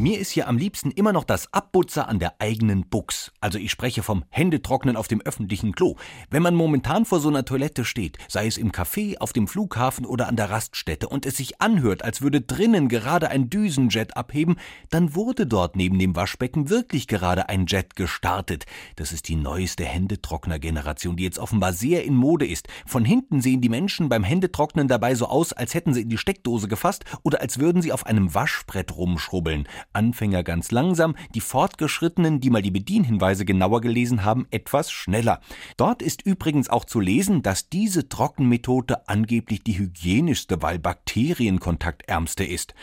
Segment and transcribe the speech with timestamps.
[0.00, 3.32] Mir ist hier am liebsten immer noch das Abbutzer an der eigenen Buchs.
[3.40, 5.96] Also ich spreche vom Händetrocknen auf dem öffentlichen Klo.
[6.30, 10.06] Wenn man momentan vor so einer Toilette steht, sei es im Café, auf dem Flughafen
[10.06, 14.54] oder an der Raststätte und es sich anhört, als würde drinnen gerade ein Düsenjet abheben,
[14.88, 18.66] dann wurde dort neben dem Waschbecken wirklich gerade ein Jet gestartet.
[18.94, 22.68] Das ist die neueste Händetrockner-Generation, die jetzt offenbar sehr in Mode ist.
[22.86, 26.18] Von hinten sehen die Menschen beim Händetrocknen dabei so aus, als hätten sie in die
[26.18, 29.66] Steckdose gefasst oder als würden sie auf einem Waschbrett rumschrubbeln.
[29.92, 35.40] Anfänger ganz langsam, die Fortgeschrittenen, die mal die Bedienhinweise genauer gelesen haben, etwas schneller.
[35.76, 42.74] Dort ist übrigens auch zu lesen, dass diese Trockenmethode angeblich die hygienischste, weil bakterienkontaktärmste ist.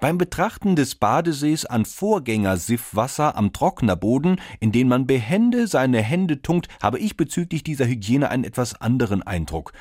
[0.00, 6.68] Beim Betrachten des Badesees an Vorgänger-Siffwasser am Trocknerboden, in den man behende seine Hände tunkt,
[6.82, 9.72] habe ich bezüglich dieser Hygiene einen etwas anderen Eindruck.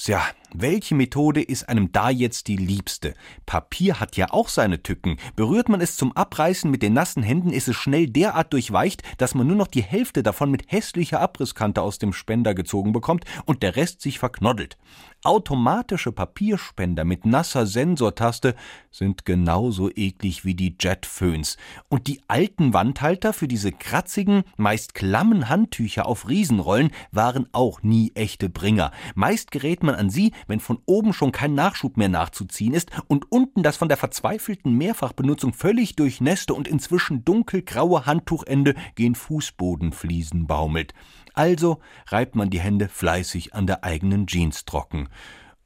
[0.00, 0.22] Tja,
[0.54, 3.14] welche Methode ist einem da jetzt die liebste?
[3.44, 5.18] Papier hat ja auch seine Tücken.
[5.36, 9.34] Berührt man es zum Abreißen mit den nassen Händen, ist es schnell derart durchweicht, dass
[9.34, 13.62] man nur noch die Hälfte davon mit hässlicher Abrisskante aus dem Spender gezogen bekommt und
[13.64, 14.78] der Rest sich verknoddelt.
[15.24, 18.54] Automatische Papierspender mit nasser Sensortaste
[18.92, 21.56] sind genauso eklig wie die Jetföhns.
[21.88, 28.12] Und die alten Wandhalter für diese kratzigen, meist klammen Handtücher auf Riesenrollen waren auch nie
[28.14, 28.92] echte Bringer.
[29.16, 33.30] Meist gerät man an sie, wenn von oben schon kein Nachschub mehr nachzuziehen ist und
[33.30, 40.94] unten das von der verzweifelten Mehrfachbenutzung völlig durchnässte und inzwischen dunkelgraue Handtuchende gen Fußbodenfliesen baumelt.
[41.34, 41.78] Also
[42.08, 45.08] reibt man die Hände fleißig an der eigenen Jeans trocken,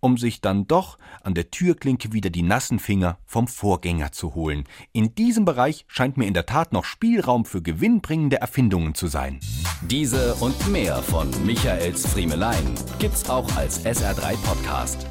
[0.01, 4.65] um sich dann doch an der Türklinke wieder die nassen Finger vom Vorgänger zu holen.
[4.93, 9.41] In diesem Bereich scheint mir in der Tat noch Spielraum für gewinnbringende Erfindungen zu sein.
[9.91, 15.07] Diese und mehr von Michaels Friemelein gibt's auch als SR3 Podcast.